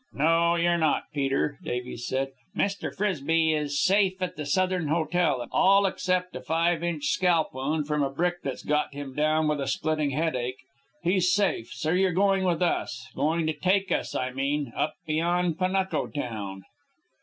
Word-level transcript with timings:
"No, 0.13 0.55
you're 0.55 0.79
not, 0.79 1.03
Peter," 1.13 1.59
Davies 1.63 2.07
said. 2.07 2.31
"Mr. 2.57 2.91
Frisbie 2.91 3.53
is 3.53 3.79
safe 3.79 4.19
at 4.19 4.35
the 4.35 4.47
Southern 4.47 4.87
Hotel, 4.87 5.45
all 5.51 5.85
except 5.85 6.35
a 6.35 6.41
five 6.41 6.83
inch 6.83 7.05
scalp 7.05 7.53
wound 7.53 7.85
from 7.85 8.01
a 8.01 8.09
brick 8.09 8.41
that's 8.41 8.63
got 8.63 8.95
him 8.95 9.13
down 9.13 9.47
with 9.47 9.61
a 9.61 9.67
splitting 9.67 10.09
headache. 10.09 10.57
He's 11.03 11.31
safe, 11.31 11.67
so 11.73 11.91
you're 11.91 12.13
going 12.13 12.45
with 12.45 12.63
us, 12.63 13.09
going 13.15 13.45
to 13.45 13.53
take 13.53 13.91
us, 13.91 14.15
I 14.15 14.31
mean, 14.31 14.73
up 14.75 14.95
beyond 15.05 15.59
Panuco 15.59 16.07
town." 16.07 16.63